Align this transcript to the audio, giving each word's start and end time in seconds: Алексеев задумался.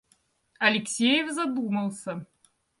Алексеев 0.57 1.29
задумался. 1.31 2.25